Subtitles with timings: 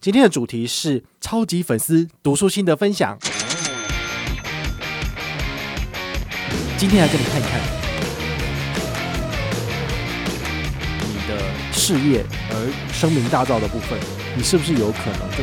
[0.00, 3.18] 今天的主题是超级粉丝读书心得分享。
[6.76, 7.60] 今天来跟你看一看
[11.02, 13.98] 你的事业而声名大噪的部分，
[14.36, 15.42] 你是不是有可能就？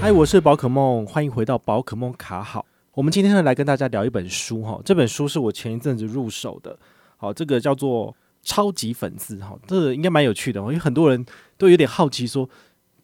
[0.00, 2.64] 嗨，我是宝可梦，欢迎回到宝可梦卡好。
[2.94, 6.78] 我们今天呢来跟大家聊一本书哈，这本书是我前一阵子入手的，
[7.18, 8.16] 好，这个叫做。
[8.48, 11.22] 超级粉丝哈，这个应该蛮有趣的哦，因为很多人
[11.58, 12.48] 都有点好奇，说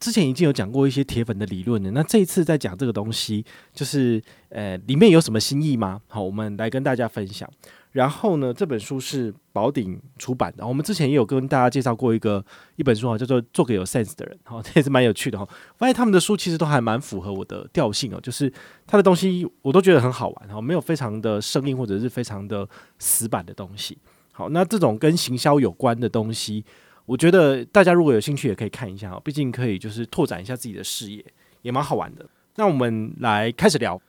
[0.01, 3.45] 之前已经有讲过一些铁粉的理论了，那这一次在讲这个东西，
[3.75, 6.01] 就是呃里面有什么新意吗？
[6.09, 7.47] 好，我们来跟大家分享。
[7.93, 12.43] 然后呢，这本书是宝鼎出版的，我们之前也有跟大家介绍过一个
[12.77, 15.47] 一本书啊，叫做《做个有 sense 的人》，好， 这也是蛮有趣的哈。
[15.77, 18.53] 发现他们的书其实都还蛮符合我的调性哦，就是
[18.87, 22.67] 他的东西我都觉得很好玩哈，没有非常的生硬或者是非常的
[22.99, 23.99] 死板的东西。
[24.37, 26.65] 好，那这种跟行销有关的东西，
[27.07, 31.25] 我觉得大家如果有兴趣也可以看一下哈，毕竟可以就是拓展一下自己的视野，
[31.63, 32.27] 也蛮好玩的。
[32.57, 34.01] 那我们来开始聊。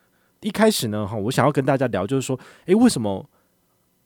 [0.42, 3.24] 一开始呢，哈，我想要跟大家聊，就是说，诶，为什么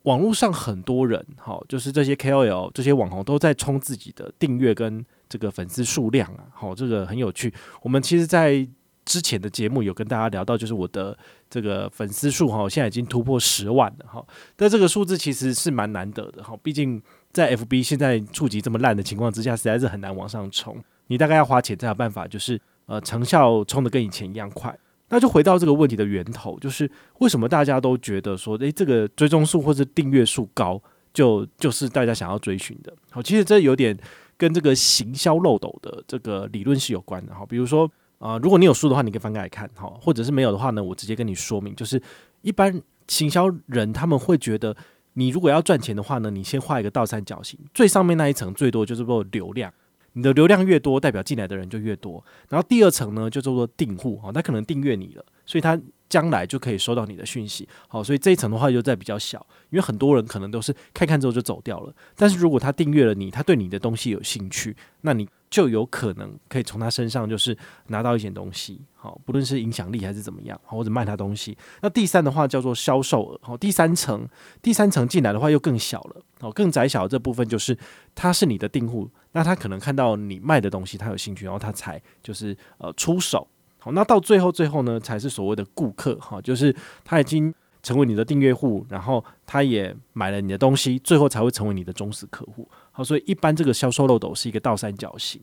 [0.03, 6.45] 网络上很多人，哈，就是这些 KOL、这些网红都在冲自己的订阅跟这个粉丝数量啊？
[6.53, 7.53] 好，这个很有趣。
[7.83, 8.67] 我们其实，在
[9.05, 11.17] 之前的节目有跟大家聊到，就是我的
[11.49, 14.25] 这个粉丝数哈，现在已经突破十万了哈。
[14.55, 20.77] 但这个数字其实是蛮难得的哈，毕竟在 FB 现在触及这么烂的情况之下，实在是很难往上冲。
[21.09, 24.77] 你大概要花钱才有办法，就是呃成效冲得跟以前一样快。
[25.09, 30.81] 那就回到这个问题的源头，就是为什么大家都觉得说，诶，这个追踪数或者订阅数高，
[31.13, 32.95] 就就是大家想要追寻的。
[33.11, 33.99] 好，其实这有点
[34.37, 37.91] 跟这个行销漏斗的这个理论是有关的哈，比如说。
[38.21, 42.01] 啊、如果你有书的话，你可以翻开来看，哈，或者是没有的话呢，我直接跟你说明，就是
[42.43, 44.77] 一般行销人他们会觉得，
[45.15, 49.73] 你如果要赚钱的话呢，你先画一个倒三角形，最上面那一层最多就是做流量，
[50.13, 59.39] 你的流量越多，代表进来的人就越多，然后第二层呢就叫做订户，哈，他可能订阅你了，所以他将来就可以收到你的讯息，好，所以这一层的话就在比较小，
[59.71, 65.27] 因为很多人可能都是看看之后就走掉了，但是如果他订阅了你，他对你的东西有兴趣，那你。
[65.51, 67.57] 就有可能可以从他身上就是
[67.89, 71.59] 拿到一些东西，好，不论是影响力还是怎么样，或者卖他东西。
[71.83, 74.27] 那第三的话叫做销售额，好，第三层，
[74.63, 77.77] 第三层进来的话又更小了，好，更窄小这部分就是
[78.15, 83.49] 他是你的订户，那他可能看到你卖的东西他有兴趣，然后他才就是呃出手，
[83.81, 86.75] 好，那到最后最后呢才是所谓的顾客，哈，就是
[87.05, 87.53] 他已经
[87.83, 92.69] 成为你的订阅户，然后他也买了你的东西，最后才会成为你的忠实客户。
[92.93, 95.41] 好，所以一般这个销售漏斗是一个倒三角形。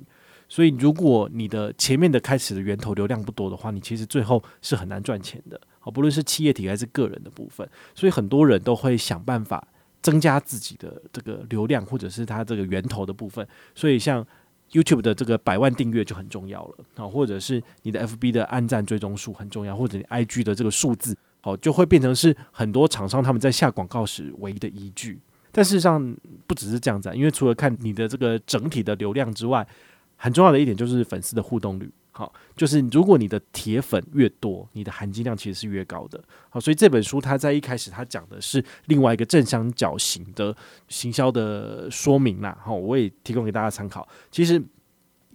[0.50, 5.59] 所以如果你的前面的开始的源头流量不多的话，你其实最后是很难赚钱的。
[5.80, 9.68] 好，不论是企业体还是个人的部分，所以很多人都会想办法
[10.02, 13.46] 增加自己的这个流量，或者是它这个源头的部分。
[13.75, 14.25] 所以像
[14.72, 16.75] YouTube 的这个百万订阅就很重要了。
[16.96, 25.18] 好，或者是你的 FB 的按赞追踪数很重要，或者你 IG 的这个数字，哦，就会变成是很多厂商他们在下广告时唯一的依据。
[25.50, 26.16] 但事实上
[26.46, 29.66] 不只是这样子啊，因为除了看你的这个整体的流量之外，
[30.18, 31.90] 很重要的一点就是粉丝的互动率。
[32.12, 36.22] 好，就是如果你的铁粉越多，你的含金量其实是越高的。
[36.50, 40.56] 好，所以这本书它在一开始它讲的是另外一个正三角形的
[40.90, 42.57] 行销的说明啦。
[42.62, 44.06] 好，我也提供给大家参考。
[44.31, 44.62] 其实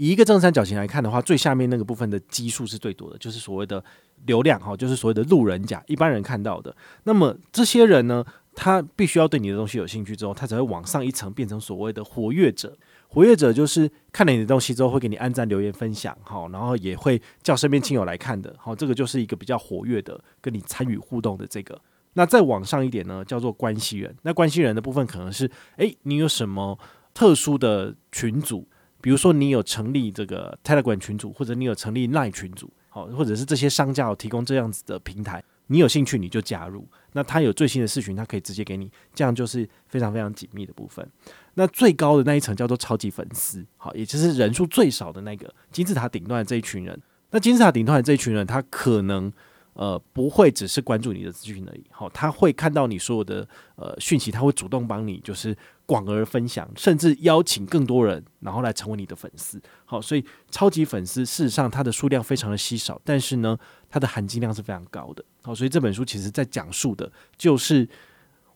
[0.02, 3.82] 以一个正三角形来看的话，最下面那个部分的基数是最多的，就是所谓的
[4.26, 4.58] 流量。
[4.58, 6.74] 哈，就是所谓的路人甲，一般人看到的。
[7.04, 8.24] 那么这些人呢？
[8.54, 12.76] 他必须要对你的东西有兴趣之后，他才会往上一层变成所谓的活跃者。
[13.06, 21.80] 活跃者就是看了你的东西之后，会给你按赞、留言、分享，哈，然后也会叫身边亲友来看的，好，这个就是一个比较活跃的，跟你参与互动的这个。
[22.14, 24.14] 那再往上一点呢，叫做关系人。
[24.22, 26.78] 那关系人的部分可能是，诶，你有什么
[27.14, 28.68] 特殊的群组，
[29.02, 35.44] 比如说你有成立这个 Telegram 群组，或者你有成立 Line 群组，好，或者是这些商家有提供这样子的平台。
[35.68, 41.06] 你有兴趣你就加入，那他有最新的视频，他可以直接给你，这样就是非常非常紧密的部分。
[41.54, 47.00] 那最高的那一层叫做超级粉丝，好，也就是人数最少的那个金字塔顶端的这一群人。
[47.30, 49.32] 那金字塔顶端的这一群人，他可能
[49.74, 55.56] 呃不会只是关注你的资讯而已，好，他会看到你所有的呃讯息，他会主动帮你就是。
[55.84, 59.60] 广而分享，甚至邀请更多人，然后来成为你的粉丝。
[59.84, 63.58] 好，所以超级粉丝事实上它的数量非常的稀少，但是呢，
[63.90, 65.22] 它的含金量是非常高的。
[65.42, 67.86] 好，所以这本书其实在讲述的就是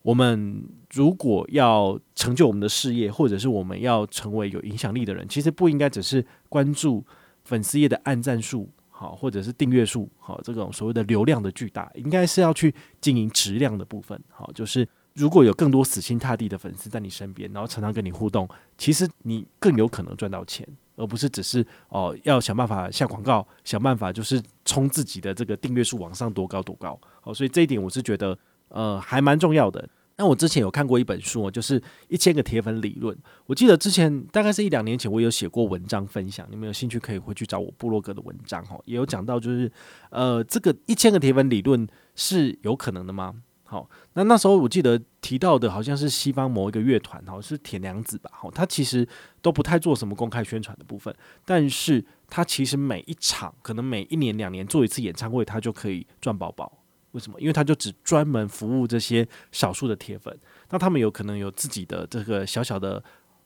[0.00, 0.64] 我们
[0.94, 7.04] 如果要成就我们的事业，或者是我们要成为有影响力的人，其实不应该只是关注
[7.44, 14.18] 粉丝页的按赞数，好，或者是订阅数，好，这种所谓的流量的巨大，应该是要去经营质量的部分。
[14.30, 14.88] 好，就是。
[15.18, 18.46] 如果有更多死心塌地的粉丝在你身边，然后常常跟你互动，
[18.76, 27.00] 其实你更有可能赚到钱，而不是只是哦、要想办法下广告，想办法就是冲自己的这个订阅数往上多高多高。
[27.22, 28.38] 好，所以这一点我是觉得
[28.68, 29.88] 呃还蛮重要的。
[30.18, 33.16] 那我之前有看过一本书，就是一千个铁粉理论。
[33.44, 39.70] 我记得之前大概是一两年前，我有写过文章分享，你们有兴趣可以回去找我部落格的文章哈，也有讲到就是
[40.10, 43.34] 呃这个一千个铁粉理论是有可能的吗？
[43.68, 49.06] 好，那那时候我记得提到的好像是西方某一个乐团，好像是铁娘子吧，好，他其实
[49.42, 51.12] 都不太做什么公开宣传的部分，
[51.44, 56.84] 但是他其实每一场可能每一年两年做一次演唱会，他就可以赚饱饱。
[57.16, 57.40] 为什么？
[57.40, 63.02] 因为他就只专门服务这些少数的铁粉，那他们有可能有自己的这个小小的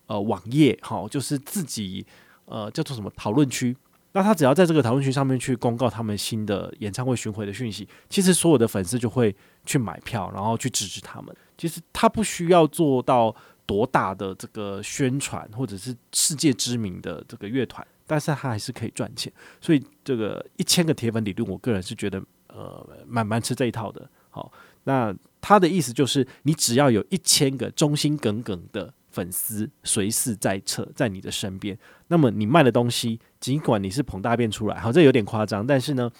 [0.06, 2.04] 呃网页，好，就是自己
[2.46, 3.76] 呃叫做什么讨论区。
[4.10, 9.32] 那他只要在这个讨论区上面去公告他们新的演唱会巡回的讯息，其实所有的粉丝就会
[9.64, 11.32] 去买票，然后去支持他们。
[11.56, 13.32] 其实他不需要做到
[13.66, 19.32] 多大的这个宣传，或者是世界知名的这个乐团，但是他还是可以赚钱。
[19.60, 22.20] 所以这个一千个铁粉理论，我个人是觉得。
[22.54, 24.08] 呃，蛮蛮吃这一套的。
[24.30, 24.52] 好，
[24.84, 31.76] 那他的意思就是，你只要有一千个忠心耿耿的粉丝随侍在侧，在你的身边，
[32.08, 36.10] 那么你卖的东西，尽管你是捧大便出来，好，这有点夸张，但是呢，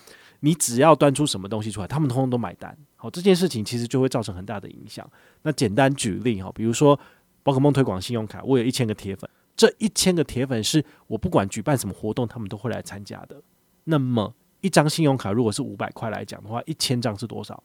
[0.40, 2.76] 你只要端出什么东西出来，他们通通都买单。
[2.96, 5.08] 好，这件事情其实就会造成很大的影响。
[5.42, 6.98] 那简单举例哈，比如说
[7.42, 13.40] 宝可梦推广信用卡，我有一千个铁粉，这一千个铁粉是我不管举办什么活动，他们都会来参加的。
[13.84, 17.62] 那么一张信用卡如果是五百块来讲的话，一千张是多少？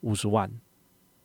[0.00, 0.50] 五十万！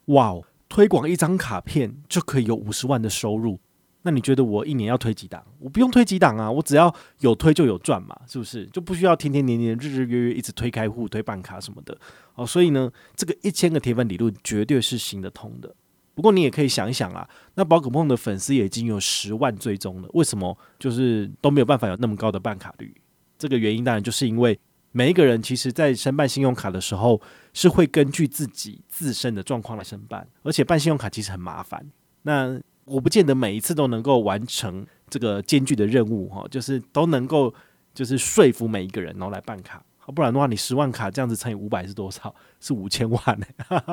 [0.05, 3.59] 哇哦，推广一张卡片就可以有五十万的收入。
[4.05, 5.41] 那你觉得我一年要推几档？
[5.59, 8.65] 我不用推几档啊，我只要有推就有赚嘛，是不是？
[8.65, 11.97] 就不需要天天年年日日月月一直推开户、推办卡什么的。
[12.35, 15.73] 哦，所以呢，这个一千个铁粉理论绝对是行得通的。
[16.15, 22.93] 不过你也可以想一想啊，那宝可梦的粉丝也已经有十万追踪了，为什么就是都没有办法有那么高的办卡率？
[23.37, 24.59] 这个原因当然就是因为。
[24.93, 27.19] 每一个人其实，在申办信用卡的时候，
[27.51, 31.85] 是会根据自己自身的状况来申办，而且办信用卡其实很麻烦。
[32.21, 37.53] 那我不见得每一次都能够完成这个艰巨的任务，哈，就是都能够
[37.93, 39.83] 就是说服每一个人，然后来办卡。
[40.13, 42.35] 不然的话，你十万卡这样子乘以五百是多少？
[42.59, 43.47] 是五千万呢？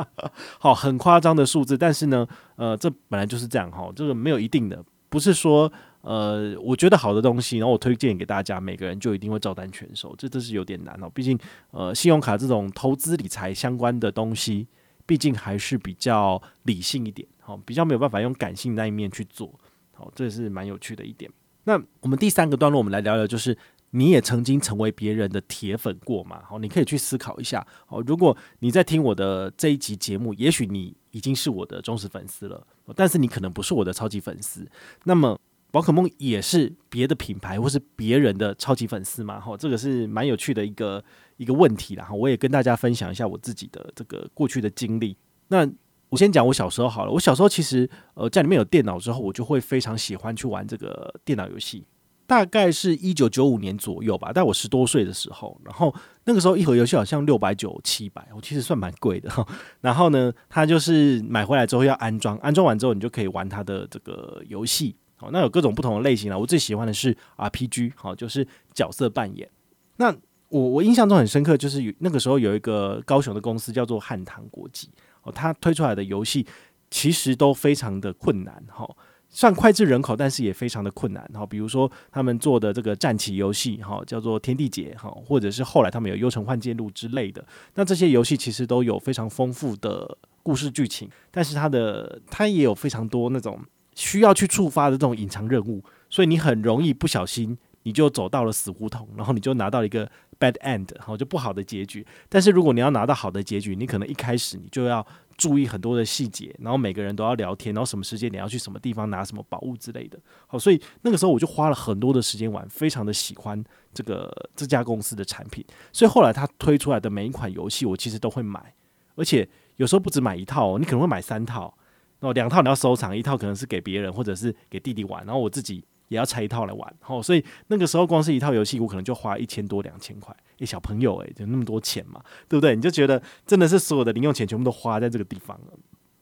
[0.58, 1.78] 好，很夸张的数字。
[1.78, 2.26] 但是呢，
[2.56, 5.70] 呃，这本来就是这样哈，这个没有一定的，不是说。
[6.02, 11.10] 呃，我觉得好的东西，然后我推荐给大家，每个人就一定会照单全收，这这是有点难哦。
[11.12, 11.38] 毕竟，
[11.72, 14.66] 呃，信用卡这种投资理财相关的东西，
[15.04, 19.52] 毕竟还是比较理性一点，好，比较没有办法用感性那一面去做，
[19.92, 21.30] 好，这是蛮有趣的一点。
[21.64, 23.54] 那我们第三个段落，我们来聊聊，就是
[23.90, 26.40] 你也曾经成为别人的铁粉过嘛？
[26.48, 27.66] 好，你可以去思考一下。
[27.84, 34.66] 好，如果你在听我的这一集节目，也许你已经是我的忠实粉丝了，但是你可能不是我的超级粉丝，
[35.04, 35.38] 那么。
[35.72, 39.38] 宝可梦也是别的品牌或是别人的超级粉丝嘛？
[39.38, 41.00] 哈，这个是蛮有趣的一个
[41.36, 42.04] 一个问题啦。
[42.04, 45.16] 哈，我也跟大家分享一下我自己的这个过去的经历。
[45.46, 45.64] 那
[46.08, 47.12] 我先讲我小时候好了。
[47.12, 51.86] 我小时候其实呃，家里面有电脑之后，我就会非常喜欢去玩这个电脑游戏。
[52.30, 55.92] 大概是一九九五年左右吧，在我十多岁的时候，然后
[56.26, 59.28] 那个时候一盒游戏好像六百九七百，我其实算蛮贵的。
[59.82, 64.94] 然后呢，它就是买回来之后要安装，安装完之后你就可以玩它的这个游戏。
[65.16, 66.38] 好，那有各种不同的类型啊。
[66.38, 69.50] 我最喜欢的是 RPG，好，就是角色扮演。
[69.96, 70.14] 那
[70.50, 74.88] 我我印象中很深刻，就是有那个时候有一个高雄的公司叫做汉唐国际，
[75.24, 76.46] 哦，它推出来的游戏
[76.92, 78.88] 其实都非常的困难，哈，
[79.30, 81.24] 算脍炙人口，但是也非常的困难。
[81.32, 87.42] 哈，比如说他们做的这个战棋游戏，哈，叫做天地劫，哈，或者是后来他们有幽城幻剑录之类的。
[87.76, 93.58] 那这些游戏其实都有非常丰富的故事剧情，但是它的它也有非常多那种。
[93.96, 102.06] 需要去触发的这种隐藏任务，所以你很容易不小心你就走到了死胡同，然后你就拿到一个 bad end，好，就不好的结局。
[102.28, 105.06] 但是如果你要拿到好的结局，你可能一开始你就要
[105.40, 110.18] 注意很多的细节，然后每个人都要聊天，然后什么时间你要去什么地方拿什么宝物之类的。
[110.46, 115.64] 好，所以那个时候我就花了很多的时间玩，非常的喜欢这个这家公司的产品。
[115.92, 118.74] 所以后来他推出来的每一款游戏，我其实都会买，
[119.14, 121.74] 而且有时候不止买一套，你可能会买三套。
[122.20, 126.94] 哦，两套你要收藏，一套可能是给别人或者是给弟弟玩，然后我自己也要拆一套来玩。
[127.06, 130.36] 哦，所以那个时候光是一套游戏，我可能就花一千多两千块。
[130.58, 132.76] 诶，小朋友诶，就那么多钱嘛，对不对？
[132.76, 135.72] 你就觉得真的是所有的零用钱全部都花在这个地方了。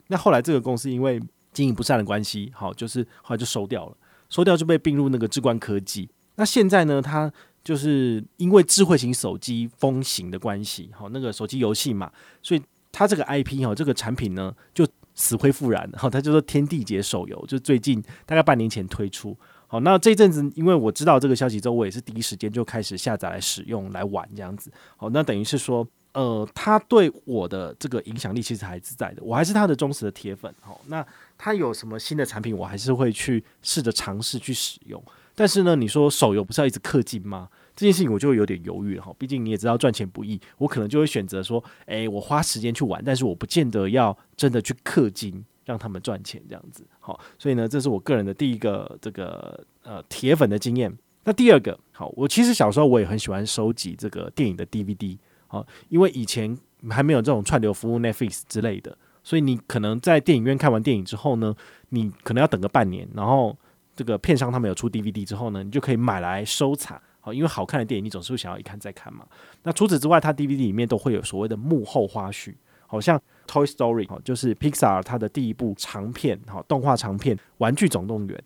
[0.06, 1.20] 那后来这个公司因为
[1.52, 3.96] 经营不善的关系，好，就是后来就收掉了，
[4.28, 6.08] 收掉就被并入那个智冠科技。
[6.36, 7.32] 那现在呢，它
[7.64, 14.86] 就是因为智慧型手机风行的关系，好，那个手机游戏嘛，所以它这个 IP 哈，这个产品呢就。
[15.20, 19.36] 死灰复燃，好，它叫做《天地劫》手游，就最近大概半年前推出。
[19.70, 24.72] 好，那这阵子因为我知道这个消息之后，我也是第一时间就开始下载来使用来玩这样子。
[24.96, 30.52] 好，那等于是说，呃，他对我的这个影响力其实还是在的，我还是他的忠实的铁粉。
[30.62, 31.06] 好，那
[31.36, 35.02] 他有什么新的产品，我还是会去试着尝试去使用。
[35.34, 37.48] 但是呢，你说手游不是要一直氪金吗？
[37.76, 39.12] 这件事情我就有点犹豫了哈。
[39.18, 45.44] 毕竟你也知道赚钱不易，我可能就会选择说，诶，我花时间去玩，但是我不见得要真的去氪金。
[45.68, 50.90] 让他们赚钱这样子，好，所以呢，这是我个人的第一个这个呃铁粉的经验。
[51.24, 56.56] 那第二个，好，我其实小时候我也很喜欢收集这个电影的 DVD，好，因为以前
[56.88, 61.54] 还没有这种串流服务 Netflix 之类的，所以你可能在电影院看完电影之后呢，
[61.90, 63.54] 你可能要等个半年，然后
[63.94, 69.26] 这个片商他们有出 DVD 之后呢，你就可以买来收藏，好，因为好看的电影你总是会想要一看再看嘛。
[69.64, 72.54] 那除此之外，它 DVD 里面都会有所谓的幕后花絮，
[72.88, 73.20] 好像。
[73.50, 78.36] Toy Story 哦，就是 Pixar 它的第一部长片，哈，动画长片《玩具总动员》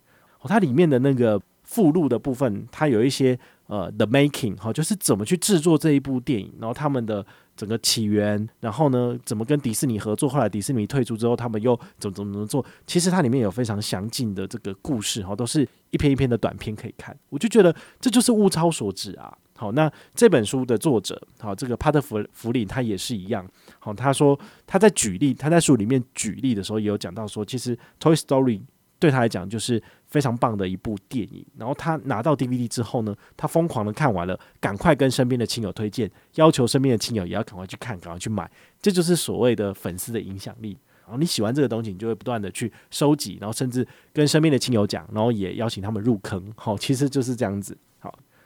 [0.41, 19.37] 哦，它里面的那个附录的部分，它有一些呃 The Making 哈，就是怎么去制作这一部电影，然后他们的整个起源，然后呢，怎么跟迪士尼合作，后来迪士尼退出之后，他们又怎么怎么怎么做，其实它里面有非常详尽的这个故事哈，都是一篇一篇的短片可以看，我就觉得这就是物超所值啊。
[19.63, 23.49] 好，那这本书的作者，好，这个帕特弗弗里他也是一样。
[23.79, 28.59] 好，他说他在举例，他在书里面举例的时候，也有讲到说，其实《Toy Story》
[28.99, 31.47] 对他来讲就是非常棒的一部电影。
[31.57, 38.51] 然后他拿到 DVD 之后呢，他疯狂的看完了，赶快跟身边的亲友推荐，要求身边的亲友也要赶快去看，赶快去买。
[38.81, 40.77] 这就是所谓的粉丝的影响力。
[41.05, 46.53] 然后你喜欢这个东西，你就会不断的去收集，然后甚至跟身边的亲友讲，然后也邀请他们入坑。
[46.57, 47.79] 好，其实就是这样子。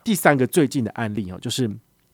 [0.07, 1.69] 第三个最近的案例哦，就是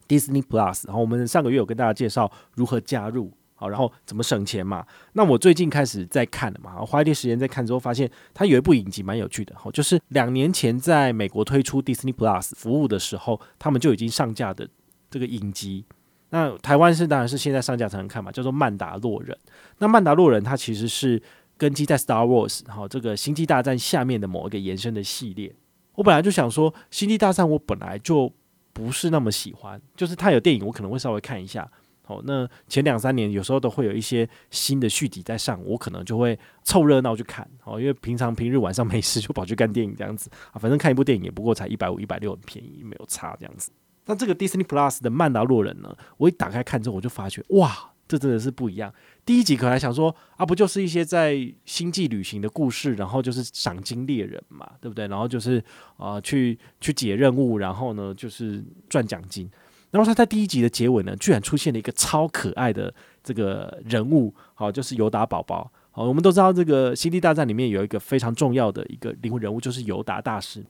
[0.09, 0.87] Disney Plus。
[0.87, 4.83] 然后我们上个月有跟大家介绍如何加入，好，然后怎么省钱嘛。
[5.13, 14.67] 那我最近开始在看了嘛，花一点时间在看之后，发现它有一部影集蛮有趣的，好，就是两年前在美国推出 Disney Plus 服务的时候，他们就已经上架的
[15.11, 15.85] 这个影集。
[16.31, 19.37] 那台湾是当然是现在上架才能看嘛，叫做《曼达洛人》。
[19.81, 21.23] 那《曼达洛人》它其实是
[21.59, 25.55] 根基在 Star Wars，好，这个星际大战下面的某一个延伸的系列。
[25.95, 28.33] 我本来就想说，《星际大战》我本来就
[28.73, 31.71] 不是那么喜欢，就是它有电影，我可能会稍微看一下。
[32.05, 37.49] 好，那前两三年有时候都会有一些新的续集在上，我可能就会凑热闹去看。
[37.61, 43.71] 好，因为平常平日晚上没事就跑去看电影这样子啊，反正看一部电影也不过才一百五、一百六，很便宜，没有差这样子。
[44.07, 47.91] 那这个 Disney Plus 的《曼达洛人》呢，我一打开看之后，我就发觉哇！
[48.09, 48.93] 这真的是不一样。
[49.25, 55.07] 第一集可能还想说啊，不就是一些在星际旅行的故事，然后就是赏金猎人嘛，对不对？
[55.07, 55.63] 然后就是
[55.97, 59.49] 啊、去去解任务，然后呢就是赚奖金。
[59.93, 65.71] 然后他在第一集的结尾呢，居然出现了一个超可爱的这个人物，好，就是尤达宝宝。
[65.91, 70.65] 好，我们都知道这个《星际大战》里面有一个非常重要的一个灵魂人物，就是尤达大师。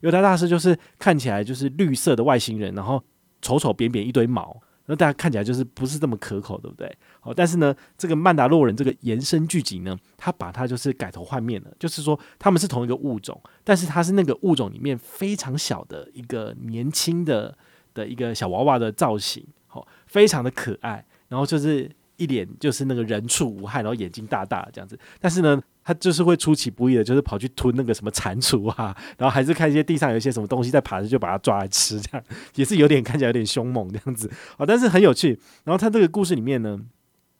[0.00, 3.02] 尤达大师就是看起来就是绿色的外星人，然后
[3.42, 4.56] 丑丑扁扁一堆毛。
[4.88, 6.90] 那大家看起来就是不是这么可口，对不对？
[7.20, 17.56] 好，但是呢，这个曼达洛人这个延伸剧集呢，他把它就是改头换面了，就是说他们是同一个物种，但是他是那个物种里面非常小的一个年轻的
[17.92, 25.62] 的一个小娃娃的造型，好，非常的可爱，然后就是一脸就是那个人畜无害，然后眼睛大大的这样子，但是呢。
[25.88, 32.22] 他就是会出其不意的，就是跑去吞那个什么蟾蜍啊，然后还是看一些地上有一些什么东西在爬着，就把它抓来吃，这样
[32.56, 35.40] 也是有点看起来有点凶猛这样子啊，但是很有趣。
[35.64, 36.78] 然后他这个故事里面呢，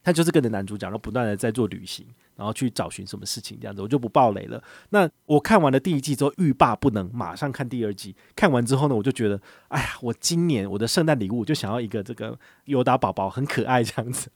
[0.03, 2.07] 他就是跟着男主角，然后不断的在做旅行。
[2.39, 4.63] 然后去找寻什么事情，这样子我就不爆雷了。
[4.91, 8.15] 那我看完了第一季之后，欲罢不能，马上看第二季。
[8.37, 14.31] 看完之后呢，我就觉得，哎呀，我今年我的圣诞礼物就想要一个这个尤达宝宝，很可爱这样子。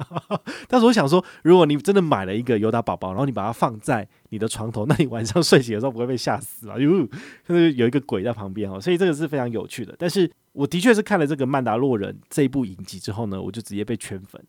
[0.67, 6.77] 但是我想说，如果你真的买了一个尤达宝宝，然后你把它放在你的床头，那你晚上睡醒的时候不会被吓死啊？
[6.77, 7.09] 哟，
[7.47, 9.95] 就是有一个鬼在旁边哦，所以这个是非常有趣的。
[9.97, 14.45] 但是我的确是看了这个《曼达洛人》这一部影集之后呢，我就直接被圈粉。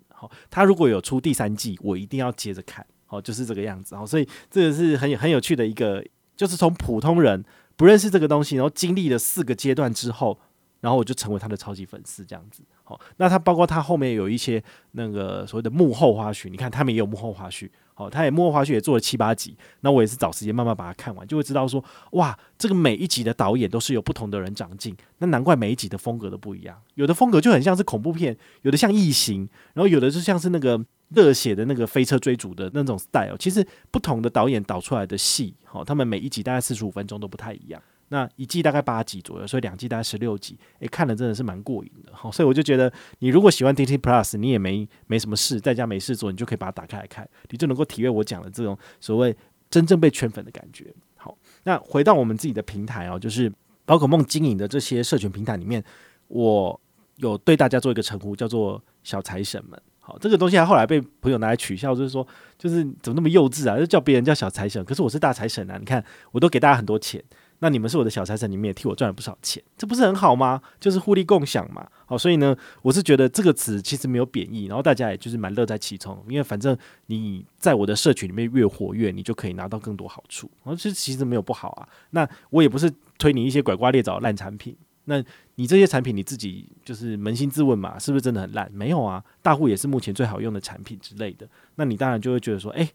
[0.49, 2.85] 他如果有出第三季，我一定要接着看。
[3.07, 6.03] 哦，就是这个样子，好，所以这个是很有很有趣的一个，
[6.35, 10.39] 就是从普通人不认识这个东西，然后经历了四个阶段之后，
[10.81, 12.63] 然后我就成为他的超级粉丝，这样子。
[12.83, 14.63] 好，那他包括他后面有一些
[14.93, 17.69] 那个所谓的幕后花絮，你看他们也有幕后花絮。
[17.93, 30.83] 好，他也幕后花絮也做了七八集，那我也是找时间慢慢把它看完，就会知道说，哇，这个每一集的导演都是有不同的人长进，那难怪每一集的风格都不一样，有的风格就很像是恐怖片，有的像异形，然后有的就像是那个。
[31.09, 37.79] 热血的那个飞车追逐的那种 style，其实不同的导演导出来的戏，好，他们每一集大概四十五分钟都不太一样。
[38.13, 42.31] 那一季大概八集左右，所以两季大概十六集，诶，看了真的是蛮过瘾的哈。
[42.31, 49.35] 所以我就觉得，你如果喜欢 T T Plus，你也没没什么事，在家没事做，你就可以把它打开来看，你就能够体会我讲的这种所谓
[49.71, 50.93] 真正被圈粉的感觉。
[51.15, 53.51] 好，那回到我们自己的平台哦，就是
[53.83, 55.83] 宝可梦经营的这些社群平台里面，
[56.27, 56.79] 我
[57.15, 59.81] 有对大家做一个称呼，叫做小财神们。
[60.05, 62.27] 好，这个东西还后来被朋友拿来取笑，就是说，
[62.57, 63.79] 就是怎么那么幼稚啊？
[63.79, 65.77] 就叫别人叫小财神，可是我是大财神啊！
[65.79, 66.03] 你看，
[66.33, 67.23] 我都给大家很多钱，
[67.63, 70.61] 那你们是我的小财神，你们也替我赚了不少钱，这不是很好吗？
[70.81, 71.89] 就是互利共享嘛。
[72.05, 80.51] 好，所以呢，我是觉得这个词其实没有贬义，然后大家也就是蛮乐在其中，因为反正你在我的社群里面越活跃，你就可以拿到更多好处。
[80.65, 81.87] 然后其实其实没有不好啊。
[82.09, 84.75] 那我也不是推你一些拐瓜裂枣烂产品。
[85.05, 85.23] 那
[85.55, 88.69] 你这些产品你自己就是扪心自问嘛，是不是真的很烂？
[88.73, 91.47] 没有啊，大户也是目前最好用的产品之类的。
[91.75, 92.89] 那你当然就会觉得说，诶、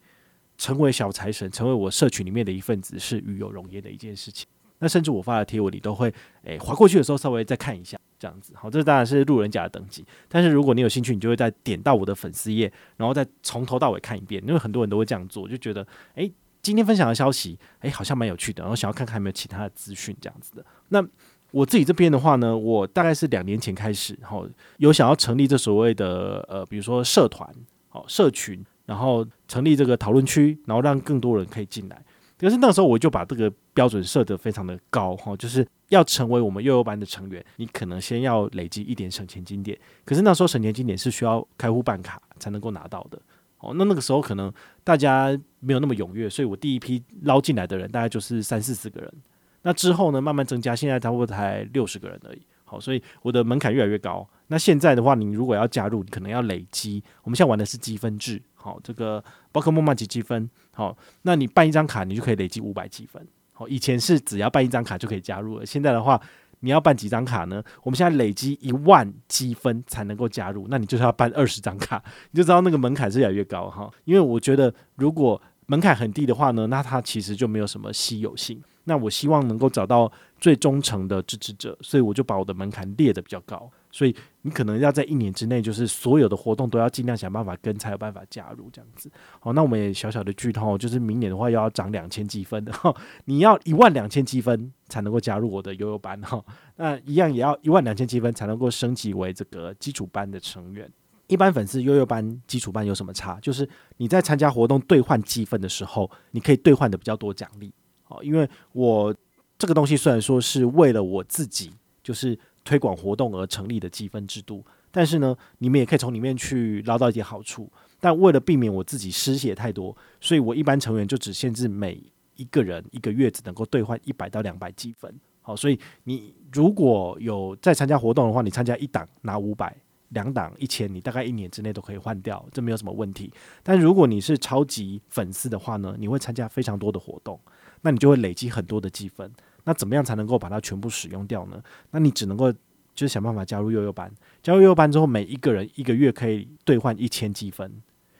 [0.58, 4.46] 成为小财神，成为我社群里面的一份子，是与有荣焉的一件事情。
[4.80, 6.12] 那甚至我发的贴文，你都会
[6.44, 8.52] 诶划过去的时候稍微再看一下，这样子。
[8.56, 10.04] 好，这当然是路人甲的等级。
[10.28, 14.42] 但是如果你有兴趣，你就会再点到我的粉丝页，然后再从头到尾看一遍。
[14.46, 16.32] 因为很多人都会这样做，就觉得，诶、
[16.62, 20.64] 今天分享的消息，诶、好像蛮有趣的，然后想要看看有没有其他的资讯这样子的。
[20.88, 21.04] 那
[21.50, 27.48] 我自己这边的话呢，我大概是两年前开始，然后有想要成立这所谓的呃，比如说社团、
[27.88, 32.04] 好社群，然后成立这个讨论区，然后让更多人可以进来。
[32.38, 39.78] 可是那时候我就把这个标准设得非常的高哈，就是要成为我们幼幼班的成员，你可能先要累积一点省钱金点。
[40.04, 43.16] 可是那时候省钱金点是需要开户办卡才能够拿到的
[43.60, 43.72] 哦。
[43.76, 45.30] 那那个时候可能大家
[45.60, 49.14] 没有那么踊跃，所以我第一批捞进来的人大概就是三四十个人。
[49.62, 52.42] 那之后呢，慢慢增加，现在差不多才六十个人而已。
[52.64, 54.28] 好，所以我的门槛越来越高。
[54.48, 57.00] 那现在的话，你如果要加入，你可能要累积。
[57.22, 63.24] 我们现在玩的是积分制，好，这个宝可梦满级积分，好，那你办一张卡，你就可以累积五百积分。
[63.58, 66.20] 哦，以前是只要办一张卡就可以加入了，现在的话，
[66.60, 67.62] 你要办几张卡呢？
[67.82, 73.90] 我们现在累积一万积分才能够加入，那你就是要办二十张卡，你就知道那个门槛是越来越高哈。
[74.04, 78.62] 因为我觉得，如果门槛很低的话呢，那它其实就没有什么稀有性。
[78.84, 80.10] 那我希望能够找到
[80.40, 83.70] 最忠诚的支持者，所以我就把我的门槛列得比较高。
[83.90, 89.10] 所以你可能要在一年之内，就是所有的活动都要尽量想办法跟，才有办法加入这样子。
[89.40, 96.44] 好，那我们也小小的剧透，就是明年的话又要涨两千积分的哈，你要一万两千积分才能够加入我的悠悠班哈。
[96.76, 100.90] 那一样也要一万两千积分才能够升级为这个基础班的成员。
[101.26, 103.38] 一般粉丝悠悠班、基础班有什么差？
[103.40, 107.70] 就是你在参加活动兑换积分的时候，你可以兑换的比较多奖励。
[108.02, 109.14] 好，因为我
[109.58, 111.70] 这个东西虽然说是为了我自己，
[112.02, 117.72] 就是推广活动而成立的积分制度，但是呢，你们也可以从里面去捞到一点好处。
[117.98, 121.98] 但为了避免我自己失血太多，所以我一般成员就只限制每
[122.36, 125.12] 一个人一个月只能够兑换一百到两百积分。
[125.40, 129.74] 好，所以你如果有在参加活动的话，你参加一档拿五百。
[130.10, 133.30] 两档一千，你大概一年之内都可以换掉，这没有什么问题。
[133.62, 137.38] 但如果你是超级粉丝的话呢，你会参加非常多的活动，
[137.82, 139.30] 那你就会累积很多的积分。
[139.68, 141.62] 那怎么样才能够把它全部使用掉呢？
[141.90, 144.10] 那你只能够就是想办法加入幼幼班。
[144.42, 147.70] 加入幼幼班之后，每一个人一个月可以兑换一千积分。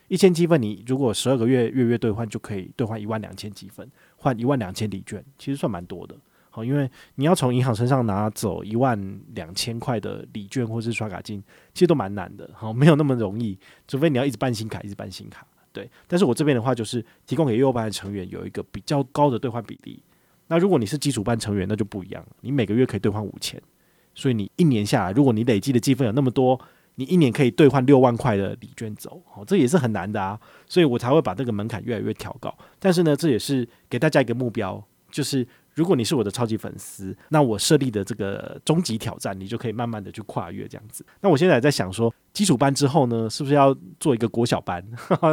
[0.08, 6.14] 一千积分，你如果十二个月月月兑换，就可以兑换一万两千积分，换一万两千礼券，其实算蛮多的。
[6.50, 12.50] 好，因为你要从银行身上拿走一万两千块的礼券或是刷卡金，其实都蛮难的。
[12.52, 15.46] 好，没有那么容易，除非你要一直办新卡，一直办新卡。
[15.72, 20.02] 对，但是我这边的话，就是提供给幼幼班的成员有一个比较高的兑换比例。
[20.48, 23.62] 那如果你是基础班成员，那就不一样了，你每个月可以兑换五千，
[24.14, 26.60] 所以你一年下来，如果你累积的积分有那么多，
[26.96, 29.22] 你一年可以兑换六万块的礼券走。
[29.30, 32.52] 好，这也是很难的啊，所以我才会把这个门槛越来越调高。
[32.78, 35.46] 但是呢，这也是给大家一个目标，就是。
[35.74, 41.06] 如果你是我的超级粉丝，那我设立的这个终极挑战，你就可以慢慢的去跨越这样子。
[41.20, 44.84] 那我现在在想说，基础班之后呢，是不是要做一个国小班，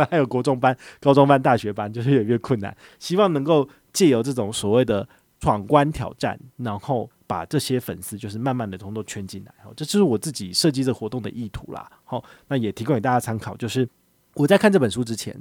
[0.07, 2.77] 还有国中班、高中班、大学班，就是越来越困难。
[2.99, 5.07] 希望能够借由这种所谓的
[5.39, 9.53] 闯关挑战，然后把这些粉丝就是慢慢的通都圈进来。
[9.63, 11.89] 好，这就是我自己设计这活动的意图啦。
[12.03, 13.55] 好，那也提供给大家参考。
[13.55, 13.87] 就是
[14.33, 15.33] 我在看这本书之前，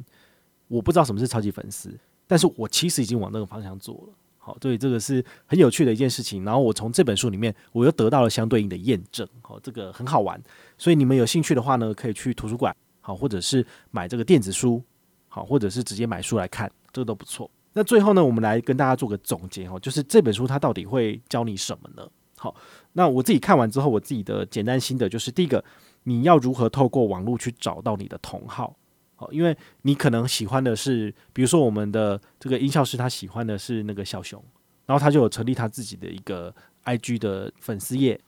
[0.69, 4.14] 我不知道什么是超级粉丝，但是我其实已经往那个方向做了。
[4.38, 6.45] 好，对，这个是很有趣的一件事情。
[6.45, 9.27] 然后我从这本书里面，我又得到了相对应的验证。
[9.40, 10.38] 好，这个很好玩。
[10.77, 14.83] 所以你们有兴趣的话呢，可以去图书馆，好，或者是买这个电子书，
[15.29, 17.51] 好，或者是直接买书来看，这个都不错。
[17.75, 22.09] 那最后呢，我们来跟大家做个总结哈，就是这本书它到底会教你什么呢？
[22.39, 22.55] 好，
[22.93, 25.65] 那我自己看完之后，我自己的简单心得就是：第一个，
[26.05, 28.77] 你要如何透过网络去找到你的同好。
[29.17, 34.43] 好，因为你可能喜欢的是，比如说我们的这个音效师，他喜欢的是那个小熊，
[34.87, 38.21] 然后他就有成立他自己的一个 IG 的粉丝页。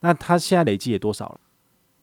[0.00, 1.40] 那他现在累计也多少了？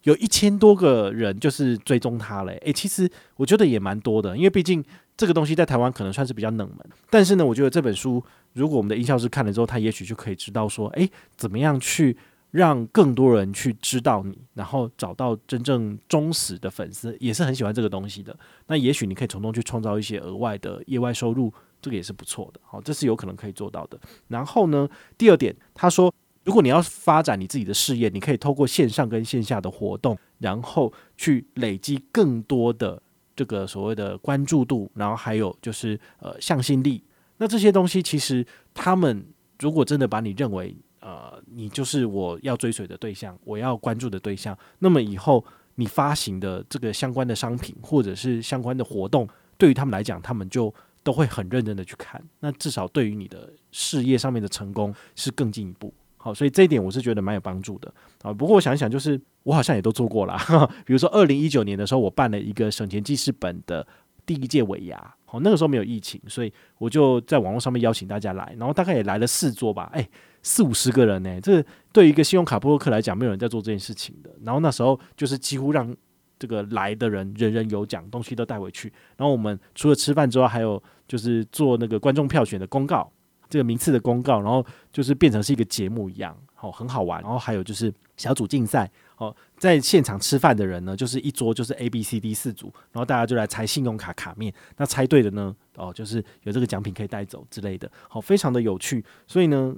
[0.03, 2.53] 有一千多个人就是追踪他嘞。
[2.65, 4.83] 诶，其实我觉得也蛮多的，因为毕竟
[5.17, 6.79] 这个东西在台湾可能算是比较冷门。
[7.09, 12.15] 但是呢，我觉得这本书如果我们的音效师看了之后，他也许就可以知道说，诶，怎么样去
[12.51, 18.35] 让更多人去知道你，然后找到真正忠实的粉丝，也是很喜欢这个东西的。
[18.67, 22.59] 那也许你可以从中去创造一些额外的业外收入，这个也是不错的。
[22.63, 23.99] 好，这是有可能可以做到的。
[24.29, 26.13] 然后呢，第二点，他说。
[26.45, 32.99] 如果你要发展你自己的事业，你可以透过线上跟线下的活动，然后去累积更多的
[33.35, 37.03] 这个所谓的关注度，然后还有就是呃向心力。
[37.37, 39.25] 那这些东西其实他们
[39.59, 50.73] 如果真的把你认为呃你就是我要追随的对象，我要关注的对象，那么以后你发行的这个相关的商品或者是相关的活动，对于他们来讲，他们就
[51.03, 52.21] 都会很认真的去看。
[52.39, 55.93] 那至少对于你的事业上面的成功是更进一步。
[56.21, 57.89] 好，所以这一点我是觉得蛮有帮助的
[58.23, 58.33] 啊。
[58.33, 60.37] 不过我想一想，就是我好像也都做过了。
[60.85, 63.87] 比如说，二零一九年的时候，我办了一个省钱记事本的
[64.25, 65.15] 第一届尾牙。
[65.23, 69.89] 好，那个时候没有疫情，所以我就在网络上面邀请大家来，然后大概也来了四桌吧。
[69.93, 70.05] 哎，
[70.43, 74.29] 四五十个人呢，这对于一个信用卡部落客来讲，没有人在做这件事情的。
[74.43, 75.95] 然后那时候就是几乎让
[76.37, 78.91] 这个来的人人人有奖，东西都带回去。
[79.15, 83.09] 然后我们除了吃饭之外，还有就是做那个观众票选的公告。
[83.49, 87.21] 这个名次的公告，然后就是变成是一个节目一样，好，很好玩。
[87.21, 94.53] 然后还有就是小组竞赛，哦，在现场吃饭的人呢，就是一桌就是 A、B、C、D 四组，然后大家就来猜信用卡卡面。
[94.77, 99.03] 那猜对的呢，哦，就是有这个奖品可以带走之类的，好，非常的有趣。
[99.25, 99.75] 所以呢，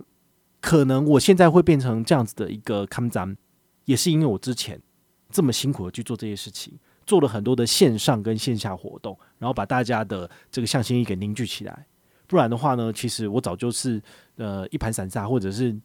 [0.60, 3.38] 可能我现在会变成这样子的一个看展，
[3.86, 4.82] 也是因为我之前
[5.30, 11.88] 这么辛苦的去做这些事情，做了很多的线上跟线下活动，然后把大家的这个向心力给凝聚起来。
[12.32, 14.02] 不然的话呢，其实我早就是
[14.38, 15.78] 呃一盘散沙，或者是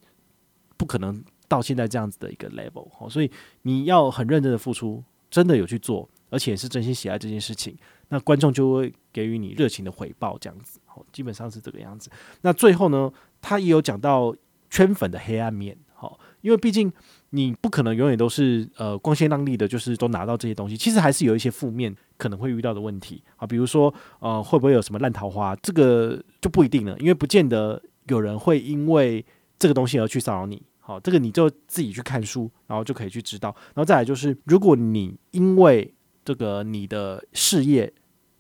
[0.77, 2.89] 不可能到现在这样子的一个 level。
[2.97, 3.29] 好，所以
[3.63, 7.77] 你要很认真的付出，真的有去做，而且是真心喜爱这件事情，
[8.11, 10.79] 那观众就会给予你热情的回报，这样子。
[10.85, 12.09] 好，基本上是这个样子。
[12.43, 14.33] 那最后呢，他也有讲到
[14.71, 15.77] 圈粉的黑暗面。
[15.95, 16.93] 好，因为毕竟。
[17.31, 20.77] 你不可能永远都是呃光鲜亮丽的，就是都拿到这些东西。
[20.77, 25.55] 其实还是有一些负面可能会遇到的问题啊，比如说呃会不会有什么烂桃花？
[25.57, 29.23] 这个就不一定了，因为不见得有人会因为
[29.59, 30.63] 这个东西而去骚扰你。
[30.79, 33.55] 好，这个你就自己去看书，然后就可以去知道。
[33.75, 35.93] 然后再来就是，如果你因为
[36.25, 37.93] 这个你的事业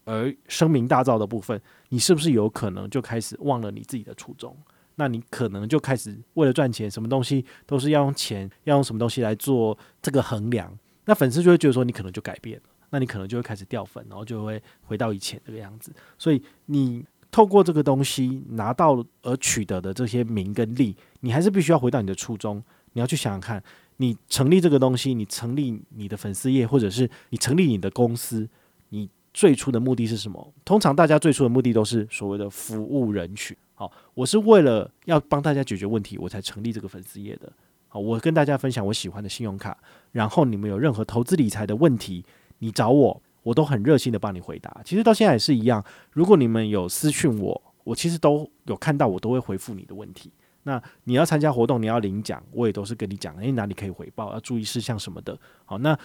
[0.05, 4.57] 而声名大噪的部分，你是不是有可能就开始忘了你自己的初衷？
[4.97, 10.77] 那你可能就开始为了赚钱，什么东西都是要用钱，要用什么东西来做这个衡量。
[11.05, 15.93] 那粉丝就会觉得说你可能就改变了，那你可能就会开始掉粉，然后就会回到以前这个样子。
[16.19, 22.63] 所以你透过这个东西拿到而取得的这些名跟利，你还是必须要回到你的初衷。
[22.95, 23.63] 你要去想想看，
[23.99, 28.49] 你成立这个东西，你成立你的粉丝业，或者是你成立你的公司，
[28.89, 30.55] 你最初的目的是什么？
[30.65, 33.55] 通常大家最初的目的都是所谓的服务人群。
[33.79, 37.53] 好，我是为了要帮大家解决问题，我才成立这个粉丝页的。
[37.89, 39.77] 好，我跟大家分享我喜欢的信用卡，
[40.13, 42.25] 然后你们有任何投资理财的问题，
[42.61, 44.81] 你找我，我都很热心的帮你回答。
[44.83, 50.33] 其实到现在也是一样，如果你们有私讯我，我其实都有看到，我都会回复你的问题。
[50.63, 55.39] 那你要参加活动，你要领奖，我也都是跟你讲，诶，哪里可以回报，要注意事项什么的。
[55.67, 55.97] 好，那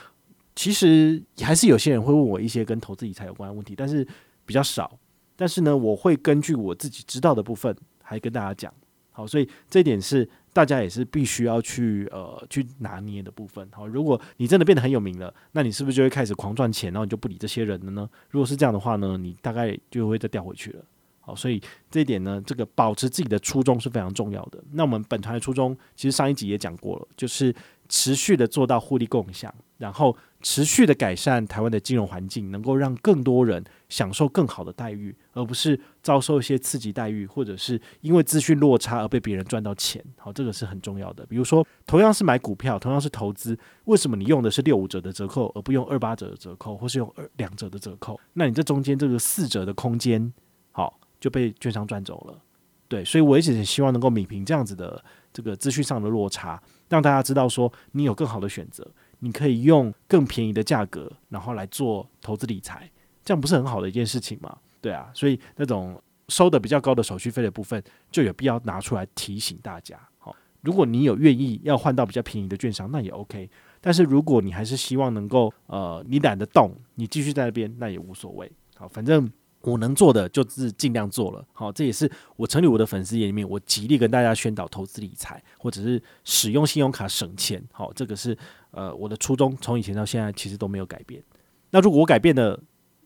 [0.58, 4.06] 其实还是有些人会问我一些跟投资理财有关的问题，但是
[4.46, 5.00] 比较少。
[5.42, 8.72] 但是呢，我会根据我自己知道的部分，还跟大家讲。
[9.12, 13.68] 好，所以这一点是大家也是必须要去呃去拿捏的部分。
[13.72, 18.08] 好，如果你真的变得很有名了，那你是不是就会开始狂赚钱，然后你就不理这些人了呢？
[18.30, 20.86] 如果是这样的话呢，你大概就会再掉回去了。
[21.22, 24.64] 好，所以这一点呢，这个保持自己的初衷是非常重要的。
[24.74, 27.52] 那我们本团的初衷，其实上一集也讲过了，就是
[27.92, 30.18] 持续的做到互利共享，然后。
[30.44, 40.04] 持续的改善台湾的金融环境，能够让更多人享受更好的待遇，而不是遭受一些次级待遇，或者是因为资讯落差而被别人赚到钱。
[40.18, 41.24] 好，这个是很重要的。
[41.28, 48.20] 比如说，同样是买股票，同样是投资，为什么你用的是六五折的折扣，而不用二八折的折扣，或是用二两折的折扣？
[48.34, 50.34] 那你这中间这个四折的空间，
[50.72, 52.42] 好就被券商赚走了。
[52.88, 56.60] 对，所以我一直很希望能够弭平这样子的这个资讯上的落差，
[56.92, 58.88] 让大家知道说你有更好的选择。
[59.24, 62.90] 你可以用更便宜的价格，然后来做投资理财，
[63.24, 64.58] 这样不是很好的一件事情吗？
[64.82, 69.96] 对啊，所以那种收的比较高的手续费的部分，就有必要拿出来提醒大家。
[70.18, 73.48] 好，如果你有愿意要换到比较便宜的券商，那也 OK。
[73.80, 78.52] 但是如果你还是希望能够，呃，你懒得动，你继续在那边，那也无所谓。
[78.76, 79.32] 好，反正
[79.64, 81.46] 我能做的就是尽量做了。
[81.54, 87.64] 好，这也是我成立我的粉丝页里面，我极力跟大家宣导投资理财，或者是使用信用卡省钱。
[87.72, 88.38] 好，这个是
[88.72, 91.22] 呃我的初衷，从以前到现在其实都没有改变。
[91.70, 92.60] 那如果我改变了，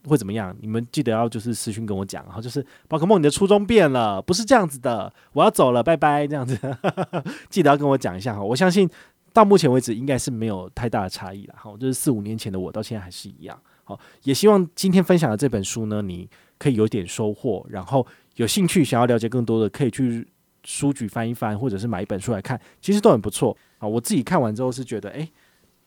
[0.05, 0.55] 会怎么样？
[0.61, 6.57] 你们记得要就是私讯跟我讲，然后就是宝可梦，你的初衷变了，不是这样子的，我要走了，拜拜，这样子，
[7.49, 8.41] 记得要跟我讲一下哈。
[8.41, 8.89] 我相信
[9.33, 13.59] 到目前为止应该是没有太大的差异了，好，就是四五年前的我到现在还是一样。
[13.83, 16.27] 好，也希望今天分享的这本书呢，你
[16.65, 18.03] 可以有点收获，然后
[18.37, 20.27] 有兴趣想要了解更多的，可以去
[20.63, 23.87] 书局翻一翻，或者是买一本书来看，其实都很不错啊。
[23.87, 25.29] 我自己看完之后是觉得，诶，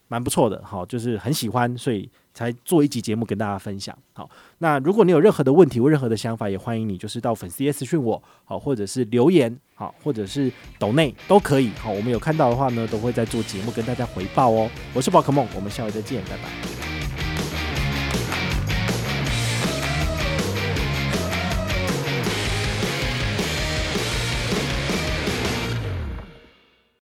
[0.06, 3.92] 蛮不错的，好，就是很喜欢，所以才做一集节目跟大家分享。
[4.12, 11.70] 好，那如果你有任何的问题或任何的想法，也欢迎你就是到粉丝页私讯我，好，或者是留言，好，或者是抖内都可以。
[11.70, 14.70] 好，我们有看到的话呢，都会在做节目跟大家回报哦。
[14.94, 16.77] 我是宝可梦，我们下回再见，拜拜。